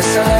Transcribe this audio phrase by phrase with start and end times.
[0.00, 0.39] Le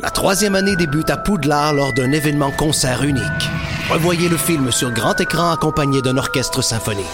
[0.00, 3.24] La troisième année débute à Poudlard lors d'un événement concert unique.
[3.90, 7.04] Revoyez le film sur grand écran accompagné d'un orchestre symphonique.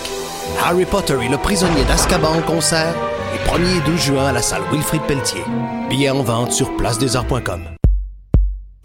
[0.63, 2.95] Harry Potter et le prisonnier d'Azkaban en concert,
[3.33, 5.41] les 1er et 12 juin à la salle Wilfrid Pelletier.
[5.89, 7.63] Billets en vente sur placedesarts.com.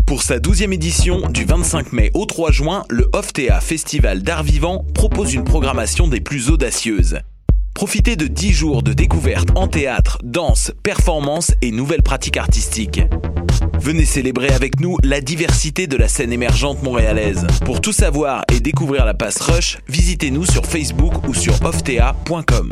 [0.07, 4.85] Pour sa 12e édition, du 25 mai au 3 juin, le OFTEA Festival d'art vivant
[4.93, 7.19] propose une programmation des plus audacieuses.
[7.73, 13.01] Profitez de 10 jours de découvertes en théâtre, danse, performance et nouvelles pratiques artistiques.
[13.81, 17.47] Venez célébrer avec nous la diversité de la scène émergente montréalaise.
[17.63, 22.71] Pour tout savoir et découvrir la passe Rush, visitez-nous sur Facebook ou sur oftea.com.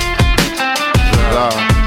[1.31, 1.80] God.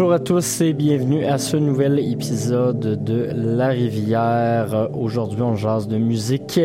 [0.00, 4.88] Bonjour à tous et bienvenue à ce nouvel épisode de La Rivière.
[4.94, 6.58] Aujourd'hui, on jase de musique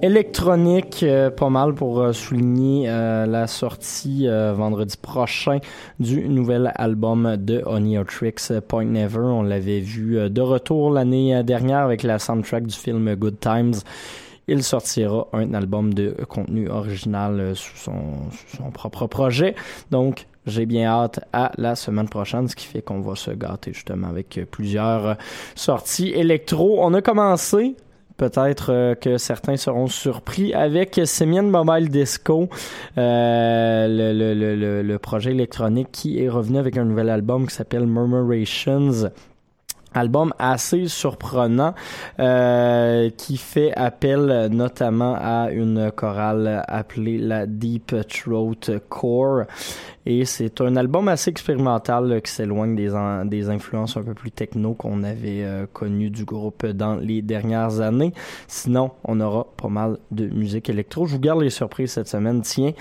[0.00, 5.58] électronique, euh, pas mal pour euh, souligner euh, la sortie vendredi prochain
[5.98, 7.64] du nouvel album de
[8.04, 9.22] Tricks Point Never.
[9.22, 13.74] On l'avait vu de retour l'année dernière avec la soundtrack du film Good Times.
[14.46, 19.56] Il sortira un album de contenu original sous son, sous son propre projet.
[19.90, 23.72] Donc, j'ai bien hâte à la semaine prochaine, ce qui fait qu'on va se gâter
[23.72, 25.16] justement avec plusieurs
[25.54, 26.78] sorties électro.
[26.80, 27.76] On a commencé.
[28.18, 32.48] Peut-être euh, que certains seront surpris avec Semian Mobile Disco,
[32.98, 39.10] euh, le, projet électronique qui est revenu avec un nouvel album qui s'appelle Murmurations.
[39.94, 41.74] Album assez surprenant
[42.18, 49.44] euh, qui fait appel notamment à une chorale appelée la Deep Throat Core
[50.10, 52.94] et c'est un album assez expérimental qui s'éloigne des,
[53.26, 57.82] des influences un peu plus techno qu'on avait euh, connues du groupe dans les dernières
[57.82, 58.14] années.
[58.46, 61.04] Sinon, on aura pas mal de musique électro.
[61.04, 62.40] Je vous garde les surprises cette semaine.
[62.40, 62.72] Tiens,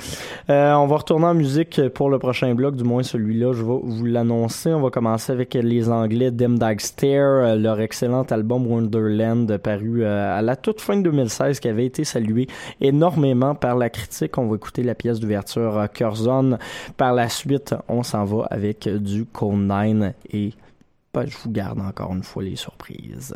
[0.50, 3.80] euh, on va retourner en musique pour le prochain bloc, du moins celui-là, je vais
[3.84, 4.74] vous l'annoncer.
[4.74, 10.40] On va commencer avec les Anglais Dim Dag Stare, leur excellent album Wonderland paru euh,
[10.40, 12.48] à la toute fin de 2016 qui avait été salué
[12.80, 14.38] énormément par la critique.
[14.38, 16.58] On va écouter la pièce d'ouverture Curzon
[16.96, 20.54] par la suite, on s'en va avec du Code 9 et
[21.12, 23.34] ben, je vous garde encore une fois les surprises.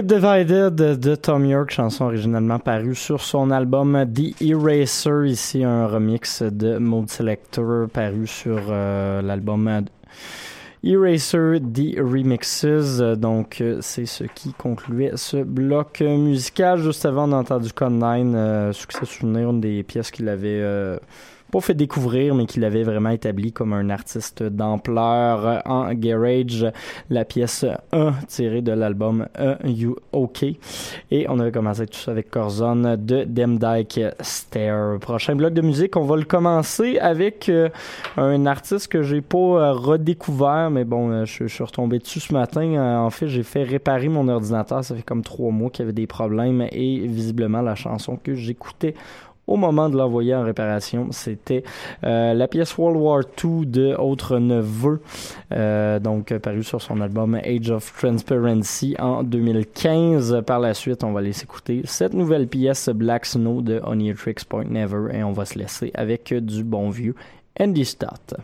[0.00, 5.86] Keep Divided de Tom York, chanson originalement parue sur son album The Eraser, ici un
[5.88, 9.84] remix de Mode Selector paru sur euh, l'album
[10.82, 13.02] Eraser The Remixes.
[13.18, 16.78] Donc c'est ce qui concluait ce bloc musical.
[16.78, 20.62] Juste avant, on a entendu Con 9, euh, Succès Souvenir, une des pièces qu'il avait...
[20.62, 20.96] Euh,
[21.50, 26.66] pas fait découvrir, mais qui l'avait vraiment établi comme un artiste d'ampleur en garage.
[27.10, 29.26] La pièce 1 tirée de l'album
[29.64, 30.44] You OK.
[31.10, 34.98] Et on avait commencé tout ça avec Corzon de Demdike Stair.
[35.00, 37.68] Prochain bloc de musique, on va le commencer avec euh,
[38.16, 42.20] un artiste que j'ai pas euh, redécouvert, mais bon, euh, je, je suis retombé dessus
[42.20, 43.02] ce matin.
[43.04, 44.84] En fait, j'ai fait réparer mon ordinateur.
[44.84, 48.34] Ça fait comme trois mois qu'il y avait des problèmes et visiblement la chanson que
[48.34, 48.94] j'écoutais
[49.46, 51.64] au moment de l'envoyer en réparation, c'était
[52.04, 55.00] euh, la pièce World War II de Autre Neveu,
[55.52, 60.42] euh, donc euh, paru sur son album Age of Transparency en 2015.
[60.46, 64.64] Par la suite, on va laisser écouter cette nouvelle pièce Black Snow de Oniatrix Point
[64.64, 67.14] Never et on va se laisser avec du bon vieux
[67.58, 68.36] Andy Stott.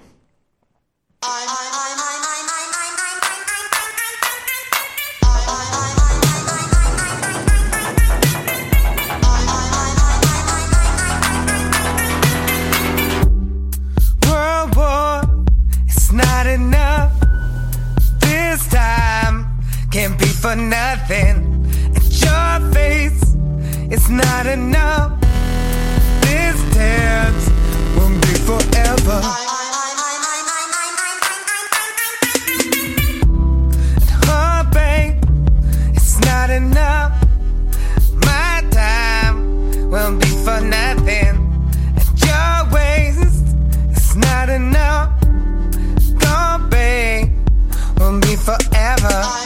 [20.46, 21.36] For nothing.
[21.96, 23.20] And your face,
[23.90, 25.10] it's not enough.
[26.20, 27.44] This dance
[27.96, 29.20] won't be forever.
[34.28, 35.16] Heartbreak,
[35.96, 37.12] it's not enough.
[38.30, 41.34] My time won't be for nothing.
[41.98, 43.48] And your waste,
[43.90, 45.10] it's not enough.
[46.20, 47.32] Gonna be,
[47.98, 49.45] won't be forever.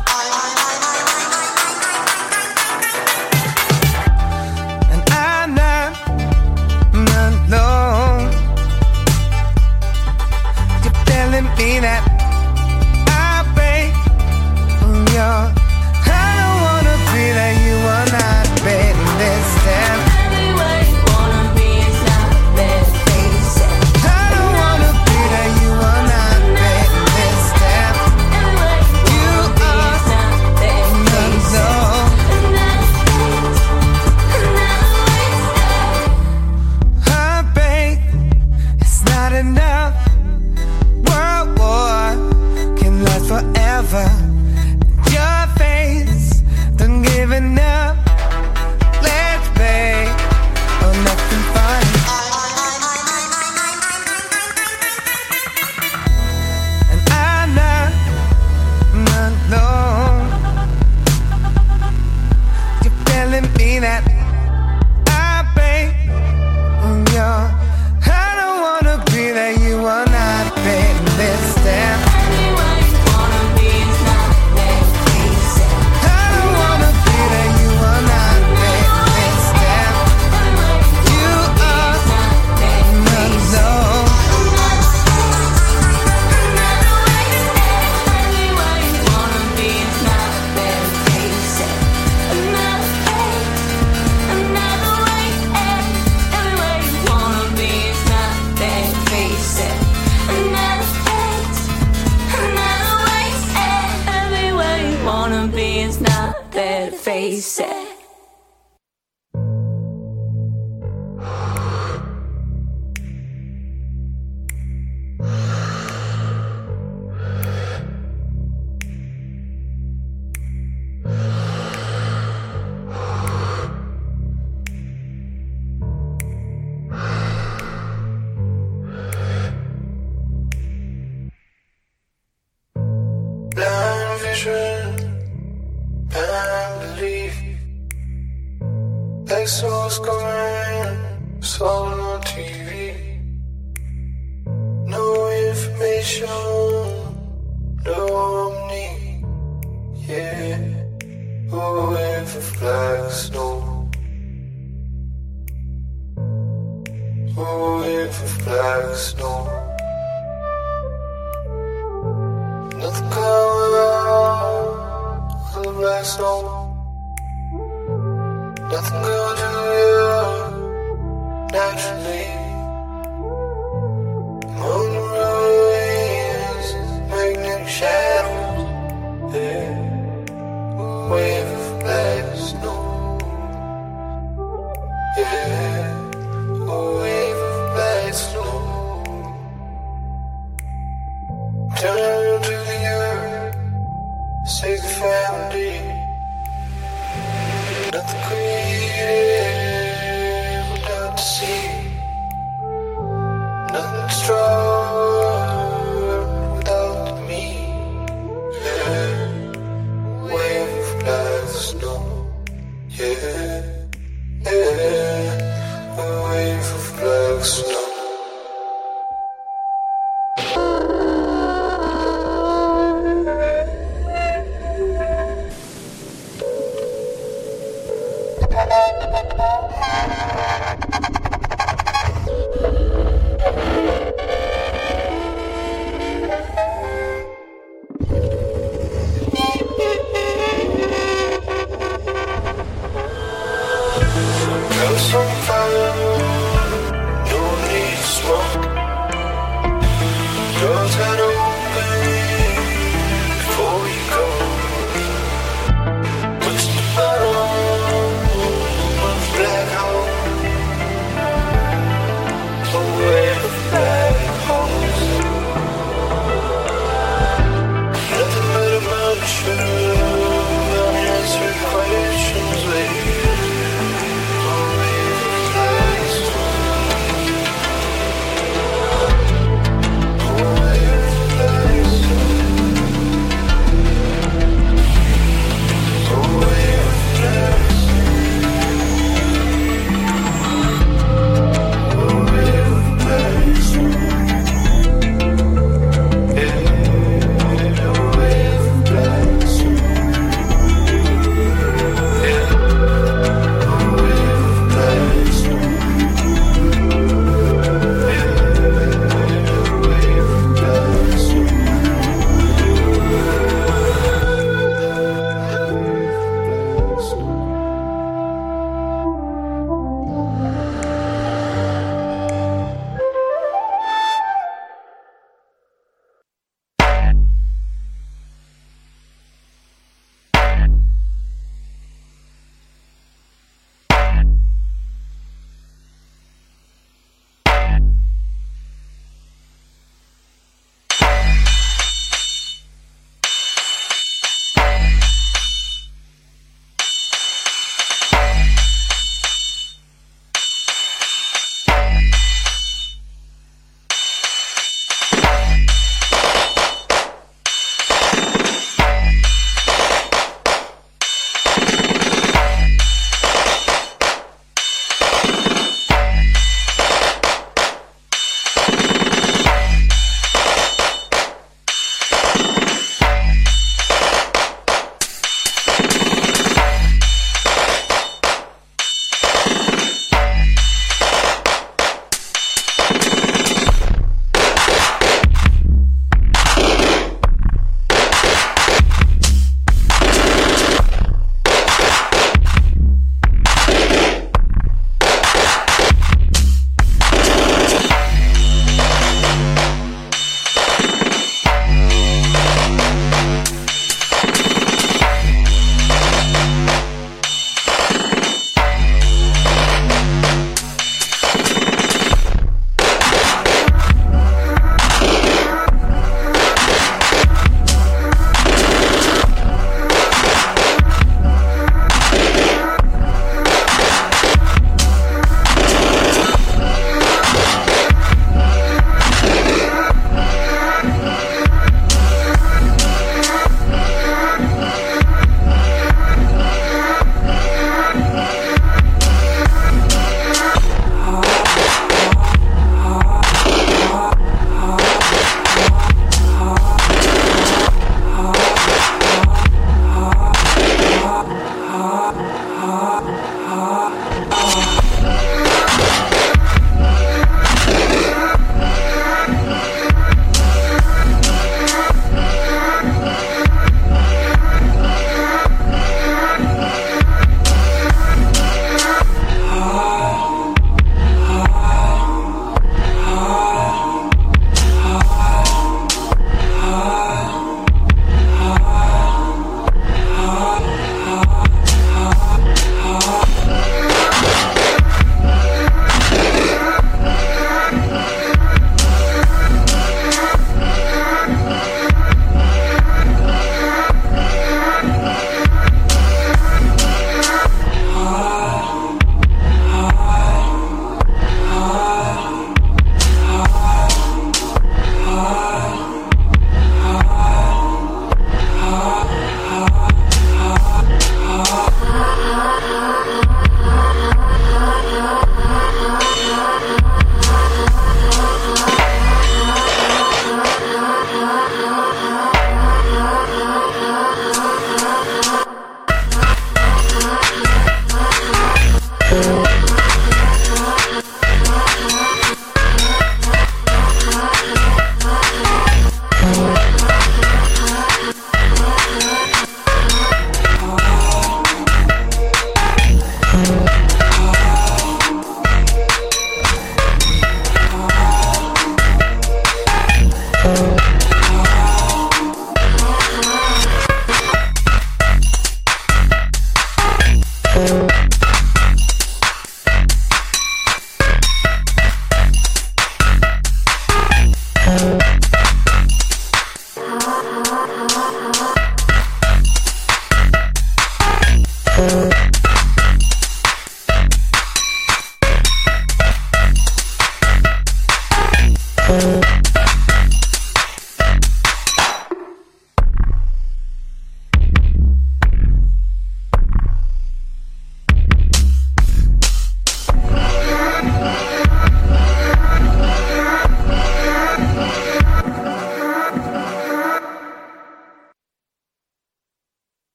[571.81, 572.30] Thank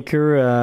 [0.00, 0.55] playmaker uh,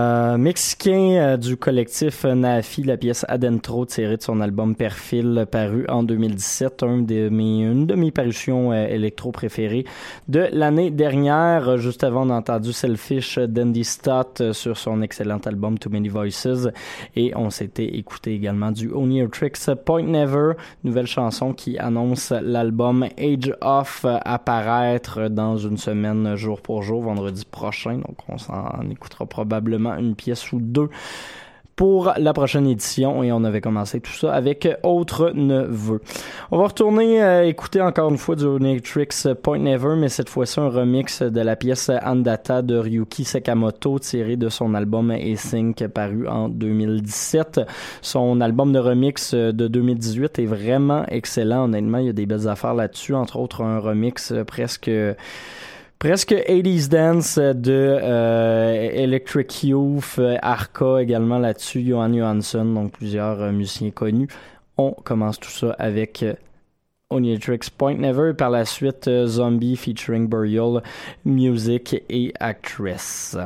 [0.44, 6.04] mexicain euh, du collectif Nafi, la pièce Adentro tirée de son album Perfil paru en
[6.04, 9.86] 2017, un de mes, une de mes parutions euh, électro préférées
[10.28, 11.78] de l'année dernière.
[11.78, 16.68] Juste avant, on a entendu Selfish d'Andy Stott sur son excellent album Too Many Voices
[17.16, 23.08] et on s'était écouté également du Only Tricks Point Never, nouvelle chanson qui annonce l'album
[23.18, 27.94] Age of apparaître dans une semaine jour pour jour, vendredi prochain.
[27.94, 30.90] Donc on s'en écoutera probablement une pièce ou deux
[31.76, 36.02] pour la prochaine édition et on avait commencé tout ça avec Autre Neveu.
[36.52, 39.08] On va retourner euh, écouter encore une fois du Onitrix
[39.42, 44.36] Point Never, mais cette fois-ci un remix de la pièce Andata de Ryuki Sakamoto tiré
[44.36, 47.62] de son album Async paru en 2017.
[48.02, 51.66] Son album de remix de 2018 est vraiment excellent.
[51.66, 54.90] Honnêtement, il y a des belles affaires là-dessus, entre autres un remix presque
[56.04, 63.42] presque 80s dance de euh, Electric Youth, euh, Arca également là-dessus, Johan Johansson, donc plusieurs
[63.42, 64.28] euh, musiciens connus.
[64.76, 66.26] On commence tout ça avec
[67.10, 70.84] Onitrix Point Never, par la suite Zombie featuring Burial,
[71.24, 73.38] Music et Actress.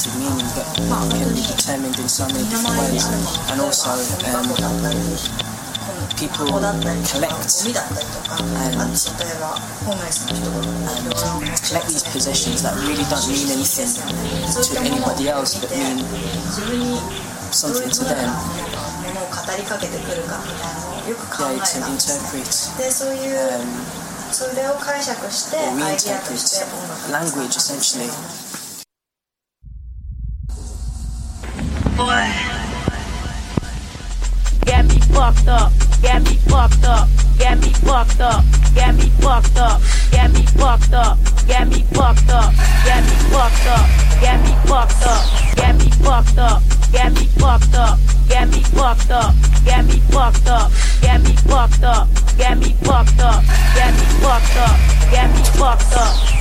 [0.00, 0.64] types of meaning that
[1.12, 3.04] can be determined in so many different ways.
[3.52, 3.90] And also,
[4.32, 4.48] um,
[6.16, 7.04] people collect and, and
[11.60, 15.98] collect these possessions that really don't mean anything to anybody else but mean
[17.52, 18.32] something to them.
[19.30, 22.84] 語りかけてくるかみたいなのをよく考えたんですね。
[22.84, 23.62] でそういう、um,
[27.56, 28.49] essentially.
[32.00, 32.50] Essentially.
[34.64, 35.72] Get me fucked up,
[36.02, 38.44] get me fucked up, get me fucked up,
[38.74, 39.80] get me fucked up,
[40.10, 42.52] get me fucked up, get me fucked up,
[42.84, 43.86] get me fucked up,
[44.20, 45.20] get me fucked up,
[45.50, 47.98] get me fucked up, get me fucked up,
[48.28, 49.34] get me fucked up,
[49.64, 50.70] get me fucked up,
[51.02, 53.42] get me fucked up, get me fucked up,
[53.74, 54.76] get me fucked up,
[55.10, 56.39] get me fucked up.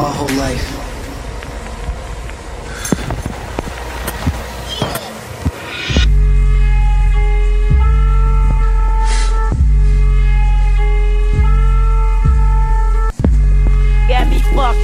[0.00, 0.89] My whole life.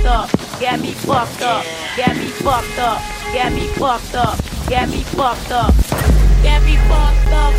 [0.07, 0.31] Up,
[0.61, 1.65] get me fucked up,
[1.97, 3.01] get me fucked up,
[3.33, 4.39] get me fucked up,
[4.69, 5.75] get me fucked up,
[6.43, 7.53] get me fucked up,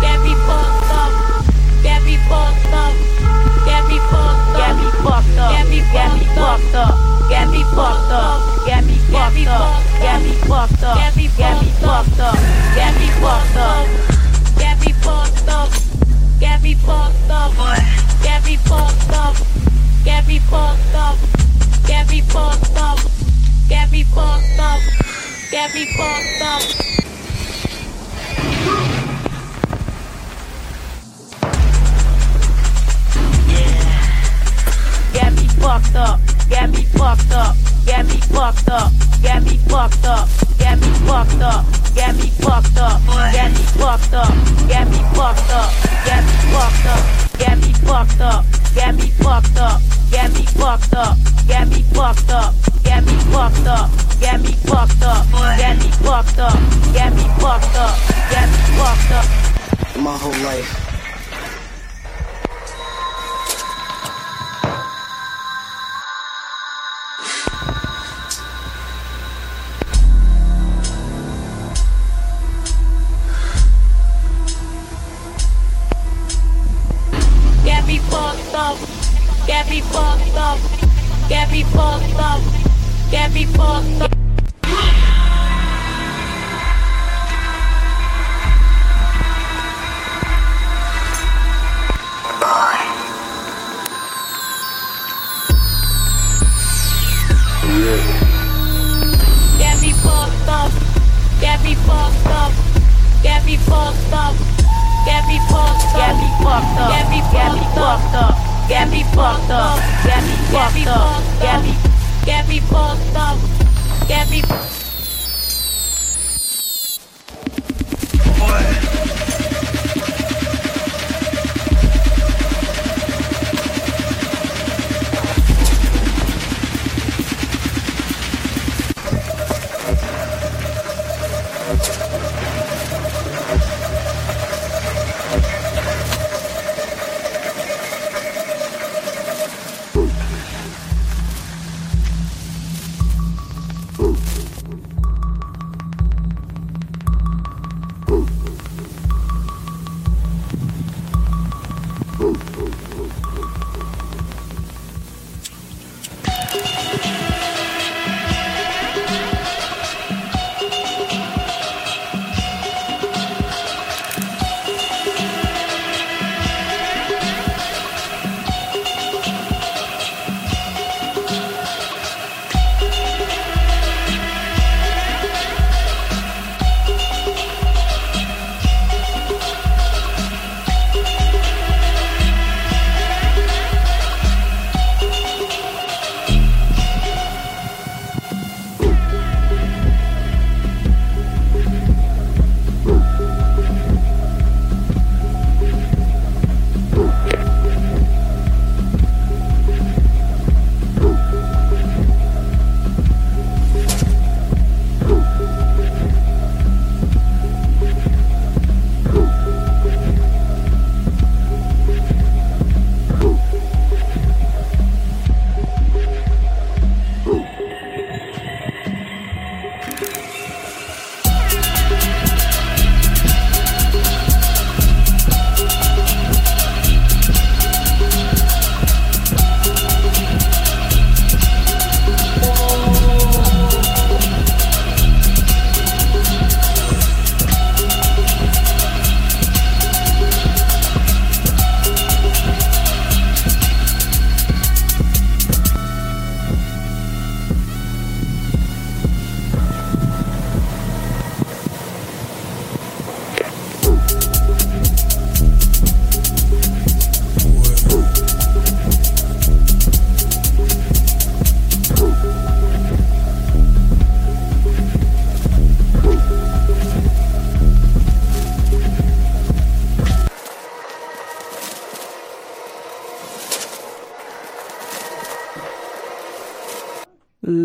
[0.00, 1.44] get me fucked up,
[1.82, 2.92] get me fucked up,
[3.64, 7.48] get me fucked up, get me fucked up, get me get me fucked up, get
[7.48, 10.71] me fucked up, get me fucked up, get me fucked up,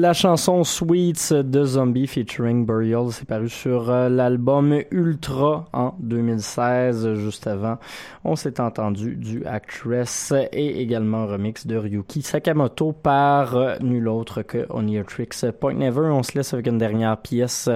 [0.07, 3.11] la chanson Sweets de Zombie featuring Burial.
[3.11, 7.15] C'est paru sur euh, l'album Ultra en 2016.
[7.15, 7.77] Juste avant,
[8.23, 14.43] on s'est entendu du Actress et également remix de Ryuki Sakamoto par euh, nul autre
[14.43, 16.05] que Oniatrix Point Never.
[16.05, 17.69] On se laisse avec une dernière pièce,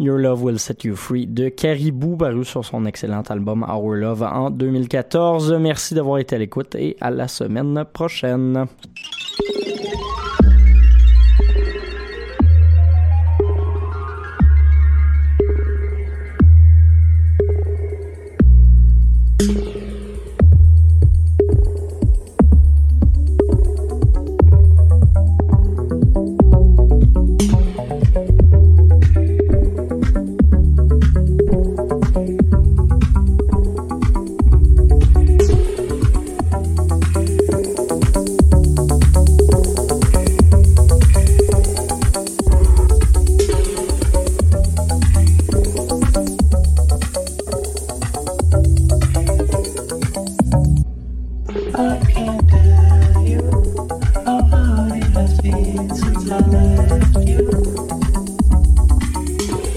[0.00, 4.24] Your Love Will Set You Free de Caribou, paru sur son excellent album Our Love
[4.24, 5.52] en 2014.
[5.60, 8.66] Merci d'avoir été à l'écoute et à la semaine prochaine.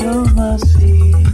[0.04, 1.33] You must be